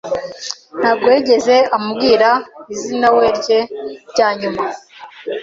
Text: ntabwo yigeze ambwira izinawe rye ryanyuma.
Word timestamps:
ntabwo 0.79 1.05
yigeze 1.13 1.55
ambwira 1.77 2.29
izinawe 2.73 3.25
rye 3.39 3.59
ryanyuma. 4.11 4.63